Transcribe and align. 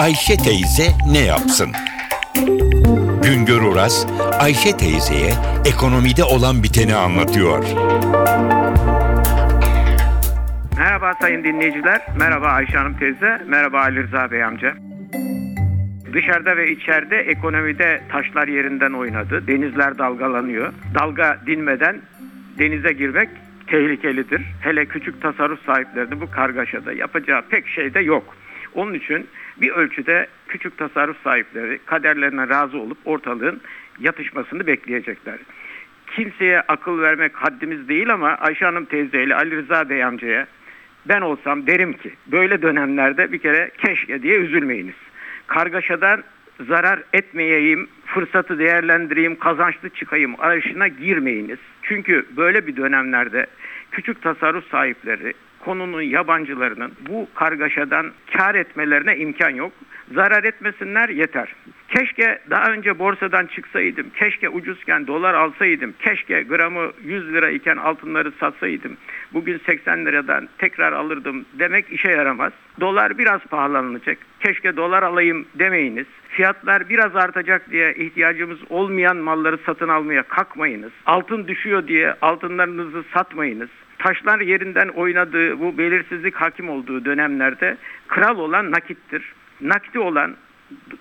Ayşe 0.00 0.36
teyze 0.36 0.82
ne 1.12 1.18
yapsın? 1.18 1.72
Güngör 3.22 3.62
Oras, 3.62 4.06
Ayşe 4.40 4.76
teyzeye 4.76 5.32
ekonomide 5.64 6.24
olan 6.24 6.62
biteni 6.62 6.94
anlatıyor. 6.94 7.64
Merhaba 10.76 11.14
sayın 11.20 11.44
dinleyiciler, 11.44 12.00
merhaba 12.18 12.46
Ayşe 12.46 12.78
Hanım 12.78 12.98
teyze, 12.98 13.42
merhaba 13.46 13.80
Ali 13.80 14.02
Rıza 14.02 14.30
Bey 14.30 14.44
amca. 14.44 14.74
Dışarıda 16.12 16.56
ve 16.56 16.70
içeride 16.70 17.16
ekonomide 17.16 18.02
taşlar 18.08 18.48
yerinden 18.48 18.92
oynadı, 18.92 19.46
denizler 19.46 19.98
dalgalanıyor. 19.98 20.72
Dalga 20.94 21.38
dinmeden 21.46 22.00
denize 22.58 22.92
girmek 22.92 23.28
tehlikelidir. 23.66 24.42
Hele 24.60 24.86
küçük 24.86 25.22
tasarruf 25.22 25.64
sahiplerinin 25.66 26.20
bu 26.20 26.30
kargaşada 26.30 26.92
yapacağı 26.92 27.42
pek 27.42 27.68
şey 27.68 27.94
de 27.94 28.00
yok. 28.00 28.39
Onun 28.74 28.94
için 28.94 29.26
bir 29.60 29.70
ölçüde 29.70 30.26
küçük 30.48 30.78
tasarruf 30.78 31.22
sahipleri 31.24 31.78
kaderlerine 31.86 32.48
razı 32.48 32.78
olup 32.78 32.98
ortalığın 33.04 33.60
yatışmasını 34.00 34.66
bekleyecekler. 34.66 35.38
Kimseye 36.06 36.60
akıl 36.60 37.00
vermek 37.00 37.36
haddimiz 37.36 37.88
değil 37.88 38.12
ama 38.12 38.28
Ayşe 38.28 38.64
Hanım 38.64 38.84
teyzeyle 38.84 39.34
Ali 39.34 39.56
Rıza 39.56 39.88
Bey 39.88 40.04
amcaya 40.04 40.46
ben 41.08 41.20
olsam 41.20 41.66
derim 41.66 41.92
ki 41.92 42.12
böyle 42.26 42.62
dönemlerde 42.62 43.32
bir 43.32 43.38
kere 43.38 43.70
keşke 43.78 44.22
diye 44.22 44.38
üzülmeyiniz. 44.38 44.94
Kargaşadan 45.46 46.24
zarar 46.68 47.02
etmeyeyim, 47.12 47.88
fırsatı 48.06 48.58
değerlendireyim, 48.58 49.38
kazançlı 49.38 49.88
çıkayım 49.88 50.34
arayışına 50.38 50.88
girmeyiniz. 50.88 51.58
Çünkü 51.82 52.26
böyle 52.36 52.66
bir 52.66 52.76
dönemlerde 52.76 53.46
küçük 53.90 54.22
tasarruf 54.22 54.70
sahipleri 54.70 55.34
konunun 55.64 56.02
yabancılarının 56.02 56.92
bu 57.08 57.28
kargaşadan 57.34 58.12
kar 58.36 58.54
etmelerine 58.54 59.16
imkan 59.16 59.50
yok. 59.50 59.72
Zarar 60.14 60.44
etmesinler 60.44 61.08
yeter. 61.08 61.54
Keşke 61.88 62.38
daha 62.50 62.72
önce 62.72 62.98
borsadan 62.98 63.46
çıksaydım. 63.46 64.06
Keşke 64.10 64.48
ucuzken 64.48 65.06
dolar 65.06 65.34
alsaydım. 65.34 65.94
Keşke 65.98 66.42
gramı 66.42 66.92
100 67.04 67.32
lira 67.32 67.50
iken 67.50 67.76
altınları 67.76 68.32
satsaydım. 68.40 68.96
Bugün 69.32 69.60
80 69.66 70.06
liradan 70.06 70.48
tekrar 70.58 70.92
alırdım 70.92 71.44
demek 71.58 71.92
işe 71.92 72.10
yaramaz. 72.10 72.52
Dolar 72.80 73.18
biraz 73.18 73.40
pahalanacak. 73.40 74.18
Keşke 74.40 74.76
dolar 74.76 75.02
alayım 75.02 75.46
demeyiniz. 75.54 76.06
Fiyatlar 76.28 76.88
biraz 76.88 77.16
artacak 77.16 77.70
diye 77.70 77.94
ihtiyacımız 77.94 78.58
olmayan 78.70 79.16
malları 79.16 79.58
satın 79.66 79.88
almaya 79.88 80.22
kalkmayınız. 80.22 80.92
Altın 81.06 81.48
düşüyor 81.48 81.88
diye 81.88 82.14
altınlarınızı 82.22 83.04
satmayınız 83.14 83.68
taşlar 84.00 84.40
yerinden 84.40 84.88
oynadığı 84.88 85.60
bu 85.60 85.78
belirsizlik 85.78 86.34
hakim 86.34 86.68
olduğu 86.68 87.04
dönemlerde 87.04 87.76
kral 88.08 88.38
olan 88.38 88.70
nakittir. 88.70 89.32
Nakdi 89.60 89.98
olan 89.98 90.36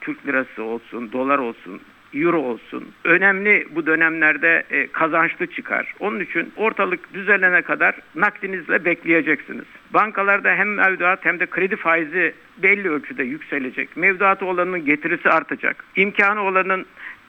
Türk 0.00 0.26
lirası 0.26 0.62
olsun, 0.62 1.12
dolar 1.12 1.38
olsun, 1.38 1.80
euro 2.14 2.38
olsun. 2.38 2.84
Önemli 3.04 3.66
bu 3.70 3.86
dönemlerde 3.86 4.64
e, 4.70 4.86
kazançlı 4.86 5.46
çıkar. 5.46 5.94
Onun 6.00 6.20
için 6.20 6.52
ortalık 6.56 7.14
düzelene 7.14 7.62
kadar 7.62 7.94
nakdinizle 8.14 8.84
bekleyeceksiniz. 8.84 9.64
Bankalarda 9.94 10.50
hem 10.50 10.74
mevduat 10.74 11.24
hem 11.24 11.40
de 11.40 11.46
kredi 11.46 11.76
faizi 11.76 12.34
belli 12.58 12.90
ölçüde 12.90 13.24
yükselecek. 13.24 13.96
Mevduatı 13.96 14.46
olanın 14.46 14.84
getirisi 14.84 15.30
artacak. 15.30 15.84
İmkanı 15.96 16.42
olanın 16.42 16.86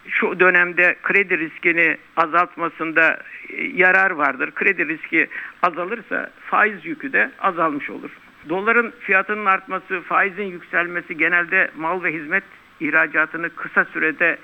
şu 0.08 0.40
dönemde 0.40 0.96
kredi 1.04 1.38
riskini 1.40 1.98
azaltmasında 2.18 3.20
e, 3.50 3.64
yarar 3.64 4.12
vardır. 4.12 4.52
Kredi 4.52 4.88
riski 4.88 5.28
azalırsa 5.62 6.30
faiz 6.46 6.86
yükü 6.86 7.14
de 7.14 7.32
azalmış 7.40 7.90
olur. 7.90 8.12
Doların 8.50 8.94
fiyatının 9.00 9.46
artması, 9.46 10.02
faizin 10.02 10.44
yükselmesi 10.44 11.18
genelde 11.18 11.72
mal 11.78 12.04
ve 12.04 12.14
hizmet 12.14 12.44
ihracatını 12.80 13.50
kısa 13.50 13.86
sürede 13.86 14.38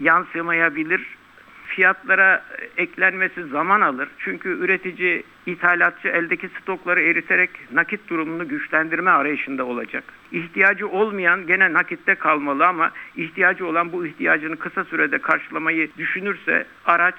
yansımayabilir. 0.00 1.17
Fiyatlara 1.78 2.44
eklenmesi 2.76 3.44
zaman 3.44 3.80
alır. 3.80 4.08
Çünkü 4.18 4.48
üretici, 4.48 5.22
ithalatçı 5.46 6.08
eldeki 6.08 6.48
stokları 6.62 7.00
eriterek 7.00 7.50
nakit 7.72 8.08
durumunu 8.10 8.48
güçlendirme 8.48 9.10
arayışında 9.10 9.64
olacak. 9.64 10.04
İhtiyacı 10.32 10.88
olmayan 10.88 11.46
gene 11.46 11.72
nakitte 11.72 12.14
kalmalı 12.14 12.66
ama 12.66 12.90
ihtiyacı 13.16 13.66
olan 13.66 13.92
bu 13.92 14.06
ihtiyacını 14.06 14.56
kısa 14.56 14.84
sürede 14.84 15.18
karşılamayı 15.18 15.88
düşünürse 15.98 16.66
araç, 16.86 17.14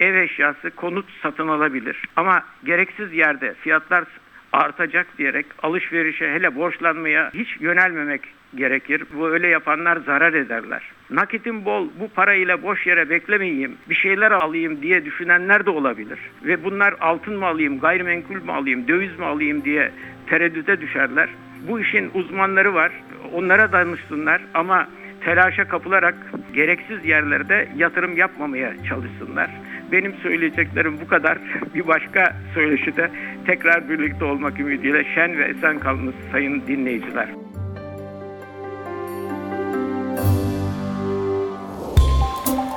ev 0.00 0.14
eşyası, 0.14 0.70
konut 0.70 1.06
satın 1.22 1.48
alabilir. 1.48 2.04
Ama 2.16 2.44
gereksiz 2.64 3.12
yerde 3.12 3.54
fiyatlar 3.54 4.04
artacak 4.52 5.18
diyerek 5.18 5.46
alışverişe 5.62 6.32
hele 6.32 6.56
borçlanmaya 6.56 7.30
hiç 7.34 7.56
yönelmemek 7.60 8.22
gerekir. 8.54 9.04
Bu 9.14 9.28
öyle 9.28 9.48
yapanlar 9.48 9.96
zarar 9.96 10.32
ederler. 10.32 10.82
Nakitim 11.10 11.64
bol 11.64 11.88
bu 12.00 12.08
parayla 12.08 12.62
boş 12.62 12.86
yere 12.86 13.10
beklemeyeyim 13.10 13.76
bir 13.88 13.94
şeyler 13.94 14.30
alayım 14.30 14.82
diye 14.82 15.04
düşünenler 15.04 15.66
de 15.66 15.70
olabilir. 15.70 16.18
Ve 16.44 16.64
bunlar 16.64 16.94
altın 17.00 17.36
mı 17.36 17.46
alayım 17.46 17.80
gayrimenkul 17.80 18.34
mü 18.34 18.52
alayım 18.52 18.88
döviz 18.88 19.18
mi 19.18 19.24
alayım 19.24 19.64
diye 19.64 19.90
tereddüte 20.26 20.80
düşerler. 20.80 21.28
Bu 21.68 21.80
işin 21.80 22.10
uzmanları 22.14 22.74
var 22.74 22.92
onlara 23.32 23.72
danışsınlar 23.72 24.40
ama 24.54 24.88
telaşa 25.24 25.68
kapılarak 25.68 26.14
gereksiz 26.54 27.04
yerlerde 27.04 27.68
yatırım 27.76 28.16
yapmamaya 28.16 28.84
çalışsınlar. 28.84 29.50
Benim 29.92 30.14
söyleyeceklerim 30.14 30.98
bu 31.00 31.08
kadar. 31.08 31.38
Bir 31.74 31.86
başka 31.86 32.36
söyleşide 32.54 33.10
tekrar 33.46 33.88
birlikte 33.88 34.24
olmak 34.24 34.60
ümidiyle 34.60 35.04
şen 35.14 35.38
ve 35.38 35.44
esen 35.44 35.78
kalınız 35.78 36.14
sayın 36.32 36.62
dinleyiciler. 36.66 37.28